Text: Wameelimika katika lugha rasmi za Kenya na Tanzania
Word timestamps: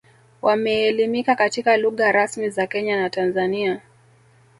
Wameelimika 0.41 1.35
katika 1.35 1.77
lugha 1.77 2.11
rasmi 2.11 2.49
za 2.49 2.67
Kenya 2.67 2.97
na 3.01 3.09
Tanzania 3.09 3.81